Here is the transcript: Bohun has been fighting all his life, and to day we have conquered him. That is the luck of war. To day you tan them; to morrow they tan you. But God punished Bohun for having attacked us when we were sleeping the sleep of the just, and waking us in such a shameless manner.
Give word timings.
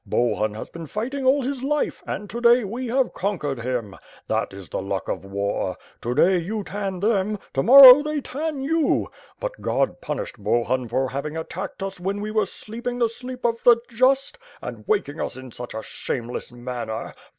Bohun 0.03 0.55
has 0.55 0.67
been 0.71 0.87
fighting 0.87 1.27
all 1.27 1.43
his 1.43 1.61
life, 1.61 2.01
and 2.07 2.27
to 2.27 2.41
day 2.41 2.63
we 2.63 2.87
have 2.87 3.13
conquered 3.13 3.59
him. 3.59 3.95
That 4.27 4.51
is 4.51 4.69
the 4.69 4.81
luck 4.81 5.07
of 5.07 5.23
war. 5.23 5.77
To 6.01 6.15
day 6.15 6.39
you 6.39 6.63
tan 6.63 7.01
them; 7.01 7.37
to 7.53 7.61
morrow 7.61 8.01
they 8.01 8.19
tan 8.19 8.61
you. 8.63 9.11
But 9.39 9.61
God 9.61 10.01
punished 10.01 10.39
Bohun 10.41 10.87
for 10.87 11.09
having 11.09 11.37
attacked 11.37 11.83
us 11.83 11.99
when 11.99 12.19
we 12.19 12.31
were 12.31 12.47
sleeping 12.47 12.97
the 12.97 13.09
sleep 13.09 13.45
of 13.45 13.61
the 13.63 13.77
just, 13.89 14.39
and 14.59 14.83
waking 14.87 15.21
us 15.21 15.37
in 15.37 15.51
such 15.51 15.75
a 15.75 15.83
shameless 15.83 16.51
manner. 16.51 17.13